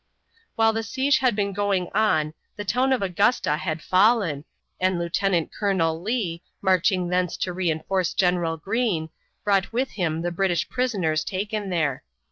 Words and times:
While 0.55 0.73
the 0.73 0.81
siege 0.81 1.19
had 1.19 1.35
been 1.35 1.53
going 1.53 1.91
on 1.93 2.33
the 2.55 2.65
town 2.65 2.91
of 2.91 3.03
Augusta 3.03 3.57
had 3.57 3.83
fallen, 3.83 4.45
and 4.79 4.97
Lieutenant 4.97 5.53
Colonel 5.53 6.01
Lee, 6.01 6.41
marching 6.59 7.09
thence 7.09 7.37
to 7.37 7.53
re 7.53 7.69
enforce 7.69 8.15
General 8.15 8.57
Greene, 8.57 9.09
brought 9.43 9.71
with 9.71 9.91
him 9.91 10.23
the 10.23 10.31
British 10.31 10.67
prisoners 10.67 11.23
taken 11.23 11.69
there. 11.69 12.01